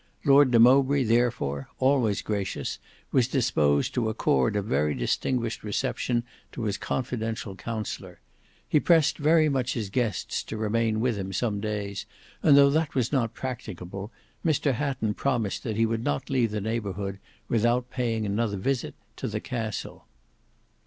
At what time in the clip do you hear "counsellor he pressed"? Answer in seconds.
7.55-9.19